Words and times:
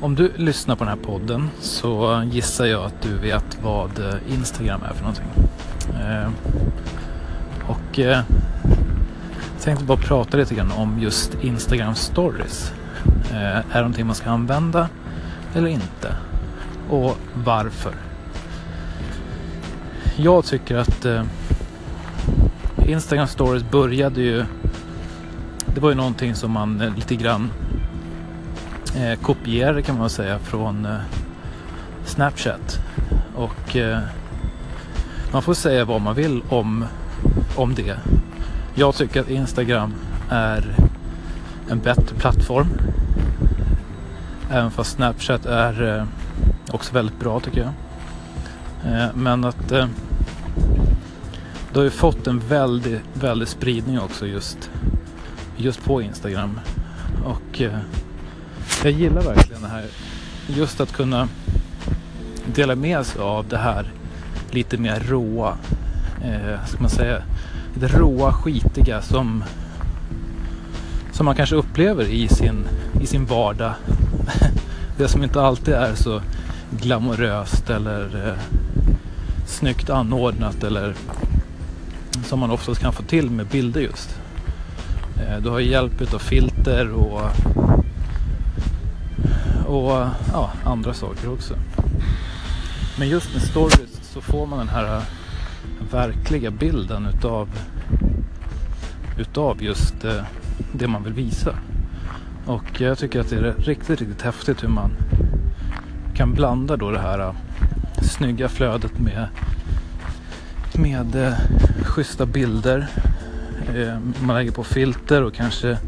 Om 0.00 0.14
du 0.14 0.32
lyssnar 0.36 0.76
på 0.76 0.84
den 0.84 0.98
här 0.98 1.04
podden 1.04 1.50
så 1.60 2.22
gissar 2.30 2.66
jag 2.66 2.84
att 2.84 3.02
du 3.02 3.16
vet 3.16 3.58
vad 3.62 3.98
eh, 3.98 4.14
Instagram 4.28 4.80
är 4.82 4.94
för 4.94 5.02
någonting. 5.02 5.26
Eh, 6.00 6.30
och 7.68 7.98
eh, 7.98 8.20
jag 9.54 9.62
tänkte 9.62 9.84
bara 9.84 9.98
prata 9.98 10.36
lite 10.36 10.54
grann 10.54 10.72
om 10.72 10.98
just 11.00 11.34
Instagram 11.42 11.94
stories. 11.94 12.72
Eh, 13.30 13.56
är 13.56 13.62
det 13.72 13.80
någonting 13.80 14.06
man 14.06 14.14
ska 14.14 14.30
använda 14.30 14.88
eller 15.54 15.68
inte? 15.68 16.14
Och 16.90 17.16
varför? 17.34 17.92
Jag 20.16 20.44
tycker 20.44 20.76
att 20.76 21.04
eh, 21.04 21.24
Instagram 22.86 23.26
stories 23.26 23.70
började 23.70 24.20
ju 24.20 24.44
det 25.74 25.80
var 25.80 25.88
ju 25.88 25.96
någonting 25.96 26.34
som 26.34 26.50
man 26.50 26.80
eh, 26.80 26.94
lite 26.94 27.16
grann 27.16 27.50
eh, 28.96 29.18
kopierade 29.18 29.82
kan 29.82 29.98
man 29.98 30.10
säga 30.10 30.38
från 30.38 30.84
eh, 30.84 31.00
Snapchat. 32.04 32.80
Och 33.34 33.76
eh, 33.76 33.98
man 35.32 35.42
får 35.42 35.54
säga 35.54 35.84
vad 35.84 36.00
man 36.00 36.14
vill 36.14 36.42
om, 36.48 36.84
om 37.56 37.74
det. 37.74 37.96
Jag 38.74 38.94
tycker 38.94 39.20
att 39.20 39.30
Instagram 39.30 39.94
är 40.30 40.76
en 41.70 41.78
bättre 41.78 42.16
plattform. 42.16 42.66
Även 44.50 44.70
fast 44.70 44.90
Snapchat 44.90 45.46
är 45.46 45.98
eh, 45.98 46.04
också 46.72 46.94
väldigt 46.94 47.20
bra 47.20 47.40
tycker 47.40 47.60
jag. 47.60 47.72
Eh, 48.92 49.08
men 49.14 49.44
att 49.44 49.72
eh, 49.72 49.86
det 51.72 51.78
har 51.78 51.84
ju 51.84 51.90
fått 51.90 52.26
en 52.26 52.38
väldig, 52.38 53.00
väldig 53.14 53.48
spridning 53.48 54.00
också 54.00 54.26
just, 54.26 54.70
just 55.56 55.84
på 55.84 56.02
Instagram. 56.02 56.60
Och 57.24 57.60
eh, 57.60 57.78
jag 58.84 58.92
gillar 58.92 59.22
verkligen 59.22 59.62
det 59.62 59.68
här. 59.68 59.84
Just 60.46 60.80
att 60.80 60.92
kunna 60.92 61.28
dela 62.54 62.74
med 62.74 63.06
sig 63.06 63.20
av 63.20 63.48
det 63.48 63.58
här 63.58 63.92
lite 64.50 64.78
mer 64.78 65.00
råa, 65.00 65.56
eh, 66.24 66.66
ska 66.66 66.80
man 66.80 66.90
säga, 66.90 67.22
det 67.74 67.86
råa 67.86 68.32
skitiga 68.32 69.02
som, 69.02 69.44
som 71.12 71.26
man 71.26 71.36
kanske 71.36 71.56
upplever 71.56 72.04
i 72.04 72.28
sin, 72.28 72.66
i 73.00 73.06
sin 73.06 73.26
vardag. 73.26 73.72
det 74.98 75.08
som 75.08 75.22
inte 75.22 75.42
alltid 75.42 75.74
är 75.74 75.94
så 75.94 76.22
glamoröst 76.70 77.70
eller 77.70 78.28
eh, 78.28 78.38
snyggt 79.46 79.90
anordnat 79.90 80.64
eller 80.64 80.94
som 82.24 82.40
man 82.40 82.50
oftast 82.50 82.80
kan 82.80 82.92
få 82.92 83.02
till 83.02 83.30
med 83.30 83.46
bilder 83.46 83.80
just. 83.80 84.18
Eh, 85.16 85.42
du 85.42 85.50
har 85.50 85.60
hjälp 85.60 86.14
av 86.14 86.18
filter 86.18 86.92
och, 86.92 87.20
och 89.68 90.00
eh, 90.00 90.08
ja, 90.32 90.50
andra 90.64 90.94
saker 90.94 91.32
också. 91.32 91.54
Men 92.98 93.08
just 93.08 93.34
med 93.34 93.42
stories 93.42 94.00
så 94.02 94.20
får 94.20 94.46
man 94.46 94.58
den 94.58 94.68
här 94.68 94.96
eh, 94.96 95.02
verkliga 95.90 96.50
bilden 96.50 97.06
utav, 97.06 97.48
utav 99.18 99.62
just 99.62 100.04
eh, 100.04 100.22
det 100.72 100.88
man 100.88 101.04
vill 101.04 101.12
visa. 101.12 101.54
Och 102.46 102.80
jag 102.80 102.98
tycker 102.98 103.20
att 103.20 103.30
det 103.30 103.36
är 103.36 103.54
riktigt, 103.58 104.00
riktigt 104.00 104.22
häftigt 104.22 104.62
hur 104.62 104.68
man 104.68 104.90
kan 106.14 106.34
blanda 106.34 106.76
då 106.76 106.90
det 106.90 107.00
här 107.00 107.34
snygga 108.02 108.48
flödet 108.48 108.98
med 108.98 109.28
med 110.74 111.26
eh, 111.26 111.34
schyssta 111.82 112.26
bilder. 112.26 112.86
Man 114.20 114.36
lägger 114.36 114.50
på 114.50 114.64
filter 114.64 115.22
och 115.22 115.34
kanske 115.34 115.78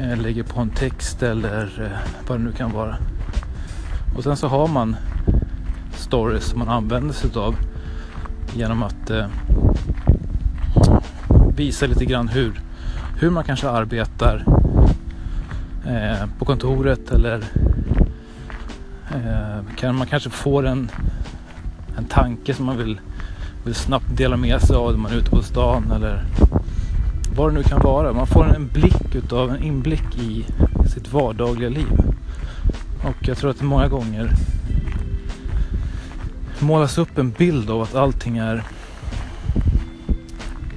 Eh, 0.00 0.16
lägger 0.16 0.42
på 0.42 0.60
en 0.60 0.70
text 0.70 1.22
eller 1.22 1.62
eh, 1.84 2.26
vad 2.28 2.38
det 2.38 2.44
nu 2.44 2.52
kan 2.52 2.72
vara. 2.72 2.96
Och 4.16 4.22
sen 4.22 4.36
så 4.36 4.48
har 4.48 4.68
man 4.68 4.96
stories 5.94 6.44
som 6.44 6.58
man 6.58 6.68
använder 6.68 7.14
sig 7.14 7.30
av 7.36 7.56
genom 8.54 8.82
att 8.82 9.10
eh, 9.10 9.26
visa 11.56 11.86
lite 11.86 12.04
grann 12.04 12.28
hur, 12.28 12.60
hur 13.20 13.30
man 13.30 13.44
kanske 13.44 13.68
arbetar 13.68 14.44
eh, 15.86 16.28
på 16.38 16.44
kontoret 16.44 17.10
eller 17.10 17.44
eh, 19.10 19.74
kan 19.76 19.94
man 19.94 20.06
kanske 20.06 20.30
får 20.30 20.66
en, 20.66 20.90
en 21.96 22.04
tanke 22.04 22.54
som 22.54 22.66
man 22.66 22.76
vill 22.76 23.00
vill 23.64 23.74
snabbt 23.74 24.16
dela 24.16 24.36
med 24.36 24.60
sig 24.62 24.76
av 24.76 24.90
när 24.90 24.98
man 24.98 25.12
är 25.12 25.16
ute 25.16 25.30
på 25.30 25.42
stan 25.42 25.92
eller 25.96 26.24
vad 27.38 27.50
det 27.50 27.54
nu 27.54 27.62
kan 27.62 27.80
vara. 27.80 28.12
Man 28.12 28.26
får 28.26 28.44
en 28.44 28.68
blick 28.68 29.14
utav 29.14 29.50
en 29.50 29.62
inblick 29.62 30.18
i 30.18 30.46
sitt 30.94 31.12
vardagliga 31.12 31.68
liv. 31.68 31.98
Och 33.04 33.28
jag 33.28 33.38
tror 33.38 33.50
att 33.50 33.58
det 33.58 33.64
många 33.64 33.88
gånger 33.88 34.30
målas 36.58 36.98
upp 36.98 37.18
en 37.18 37.30
bild 37.30 37.70
av 37.70 37.82
att 37.82 37.94
allting 37.94 38.38
är 38.38 38.62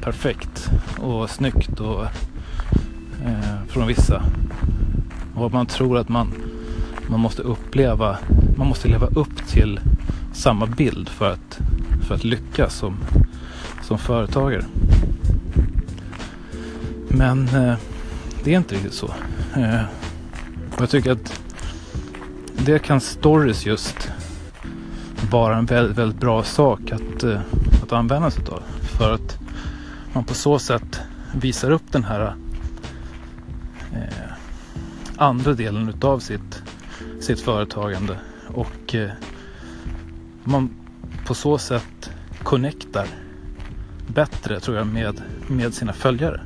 perfekt 0.00 0.70
och 1.00 1.30
snyggt 1.30 1.80
och 1.80 2.04
eh, 3.24 3.62
från 3.68 3.86
vissa. 3.86 4.22
Och 5.34 5.46
att 5.46 5.52
man 5.52 5.66
tror 5.66 5.98
att 5.98 6.08
man, 6.08 6.32
man 7.10 7.20
måste 7.20 7.42
uppleva, 7.42 8.18
man 8.56 8.66
måste 8.66 8.88
leva 8.88 9.06
upp 9.06 9.46
till 9.48 9.80
samma 10.34 10.66
bild 10.66 11.08
för 11.08 11.32
att 11.32 11.58
för 12.02 12.14
att 12.14 12.24
lyckas 12.24 12.74
som, 12.74 12.96
som 13.82 13.98
företagare. 13.98 14.64
Men 17.08 17.48
eh, 17.48 17.74
det 18.44 18.52
är 18.54 18.58
inte 18.58 18.74
riktigt 18.74 18.94
så. 18.94 19.14
Eh, 19.56 19.82
jag 20.78 20.90
tycker 20.90 21.12
att 21.12 21.40
det 22.64 22.78
kan 22.78 23.00
stories 23.00 23.66
just 23.66 24.10
vara 25.30 25.56
en 25.56 25.66
väldigt, 25.66 25.98
väldigt 25.98 26.20
bra 26.20 26.42
sak 26.42 26.92
att, 26.92 27.24
eh, 27.24 27.40
att 27.82 27.92
använda 27.92 28.30
sig 28.30 28.44
av. 28.48 28.62
För 28.80 29.14
att 29.14 29.38
man 30.12 30.24
på 30.24 30.34
så 30.34 30.58
sätt 30.58 31.00
visar 31.34 31.70
upp 31.70 31.92
den 31.92 32.04
här 32.04 32.34
eh, 33.92 34.32
andra 35.16 35.52
delen 35.52 35.88
utav 35.88 36.18
sitt, 36.18 36.62
sitt 37.20 37.40
företagande. 37.40 38.16
Och 38.48 38.94
eh, 38.94 39.10
man 40.44 40.70
på 41.26 41.34
så 41.34 41.58
sätt 41.58 42.10
connectar 42.42 43.06
bättre 44.06 44.60
tror 44.60 44.76
jag 44.76 44.86
med, 44.86 45.22
med 45.48 45.74
sina 45.74 45.92
följare. 45.92 46.40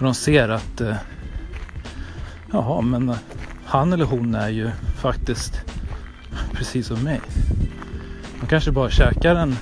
För 0.00 0.04
de 0.04 0.14
ser 0.14 0.48
att 0.48 0.80
eh, 0.80 0.96
jaha, 2.52 2.80
men 2.80 3.08
eh, 3.08 3.16
han 3.64 3.92
eller 3.92 4.04
hon 4.04 4.34
är 4.34 4.48
ju 4.48 4.70
faktiskt 4.96 5.60
precis 6.52 6.86
som 6.86 7.02
mig. 7.04 7.20
De 8.40 8.46
kanske 8.46 8.70
bara 8.70 8.90
käkar 8.90 9.34
en, 9.34 9.56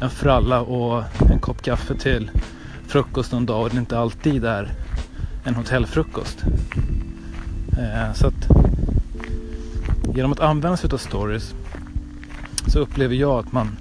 en 0.00 0.10
fralla 0.10 0.60
och 0.60 1.04
en 1.30 1.38
kopp 1.40 1.62
kaffe 1.62 1.94
till 1.94 2.30
frukost 2.86 3.32
någon 3.32 3.46
dag 3.46 3.62
och 3.62 3.70
det 3.70 3.78
inte 3.78 3.98
alltid 3.98 4.44
är 4.44 4.72
en 5.44 5.54
hotellfrukost. 5.54 6.44
Eh, 7.78 8.12
så 8.14 8.26
att 8.26 8.48
genom 10.14 10.32
att 10.32 10.40
använda 10.40 10.76
sig 10.76 10.90
av 10.92 10.98
stories 10.98 11.54
så 12.66 12.78
upplever 12.78 13.14
jag 13.14 13.38
att 13.38 13.52
man, 13.52 13.76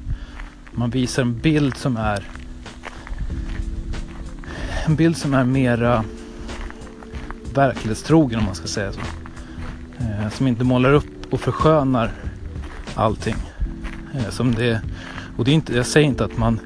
man 0.71 0.89
visar 0.89 1.21
en 1.21 1.39
bild 1.39 1.77
som 1.77 1.97
är 1.97 2.23
en 4.87 4.95
bild 4.95 5.17
som 5.17 5.33
är 5.33 5.43
mera 5.43 6.03
verklighetstrogen 7.53 8.39
om 8.39 8.45
man 8.45 8.55
ska 8.55 8.67
säga 8.67 8.91
så. 8.91 8.99
Eh, 9.99 10.29
som 10.29 10.47
inte 10.47 10.63
målar 10.63 10.93
upp 10.93 11.33
och 11.33 11.39
förskönar 11.39 12.11
allting. 12.95 13.35
Eh, 14.13 14.29
som 14.29 14.55
det, 14.55 14.81
och 15.37 15.45
det 15.45 15.51
är 15.51 15.55
inte, 15.55 15.75
jag 15.75 15.85
säger 15.85 16.07
inte 16.07 16.25
att, 16.25 16.37
man, 16.37 16.59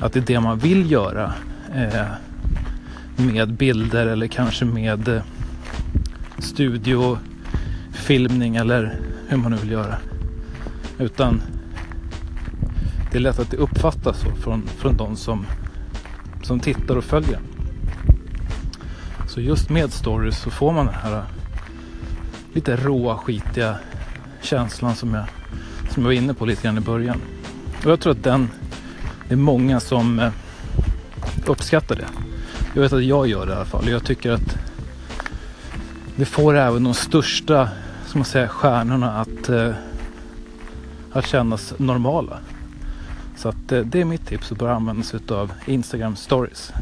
att 0.00 0.12
det 0.12 0.18
är 0.18 0.24
det 0.26 0.40
man 0.40 0.58
vill 0.58 0.90
göra 0.90 1.32
eh, 1.74 2.06
med 3.16 3.52
bilder 3.52 4.06
eller 4.06 4.26
kanske 4.26 4.64
med 4.64 5.08
eh, 5.08 5.22
studiofilmning 6.38 8.56
eller 8.56 9.00
hur 9.28 9.36
man 9.36 9.52
nu 9.52 9.56
vill 9.56 9.70
göra. 9.70 9.96
Utan 10.98 11.42
det 13.12 13.18
är 13.18 13.22
lätt 13.22 13.38
att 13.38 13.50
det 13.50 13.56
uppfattas 13.56 14.20
så 14.20 14.30
från, 14.30 14.62
från 14.78 14.96
de 14.96 15.16
som, 15.16 15.46
som 16.48 16.60
tittar 16.60 16.96
och 16.96 17.04
följer. 17.04 17.40
Så 19.26 19.40
just 19.40 19.70
med 19.70 19.92
stories 19.92 20.38
så 20.38 20.50
får 20.50 20.72
man 20.72 20.86
den 20.86 20.94
här 20.94 21.16
eh, 21.16 21.22
lite 22.52 22.76
råa, 22.76 23.16
skitiga 23.16 23.76
känslan 24.40 24.96
som 24.96 25.14
jag, 25.14 25.24
som 25.90 26.02
jag 26.02 26.08
var 26.08 26.12
inne 26.12 26.34
på 26.34 26.46
lite 26.46 26.62
grann 26.62 26.78
i 26.78 26.80
början. 26.80 27.20
Och 27.84 27.90
jag 27.90 28.00
tror 28.00 28.12
att 28.12 28.24
den, 28.24 28.50
det 29.28 29.34
är 29.34 29.36
många 29.36 29.80
som 29.80 30.18
eh, 30.18 30.32
uppskattar 31.46 31.96
det. 31.96 32.08
Jag 32.74 32.82
vet 32.82 32.92
att 32.92 33.04
jag 33.04 33.28
gör 33.28 33.46
det 33.46 33.52
i 33.52 33.56
alla 33.56 33.64
fall. 33.64 33.88
Jag 33.88 34.04
tycker 34.04 34.30
att 34.30 34.58
det 36.16 36.24
får 36.24 36.56
även 36.56 36.84
de 36.84 36.94
största, 36.94 37.68
som 38.06 38.18
man 38.18 38.24
säger, 38.24 38.48
stjärnorna 38.48 39.20
att 39.20 39.48
eh, 39.48 39.72
att 41.12 41.26
kännas 41.26 41.74
normala. 41.78 42.38
Så 43.38 43.48
att 43.48 43.72
eh, 43.72 43.80
det 43.80 44.00
är 44.00 44.04
mitt 44.04 44.26
tips 44.26 44.52
att 44.52 44.58
börja 44.58 44.74
använda 44.74 45.02
sig 45.02 45.20
av 45.28 45.52
Instagram 45.66 46.16
stories. 46.16 46.72